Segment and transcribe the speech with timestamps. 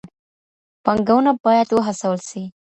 [0.83, 2.43] پانګونه بايد وهڅول سي.